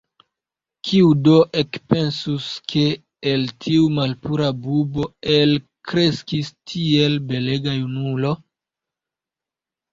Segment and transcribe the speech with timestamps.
[0.87, 2.85] Kiu do ekpensus, ke
[3.33, 8.37] el tiu malpura bubo elkreskis tiel belega junulo!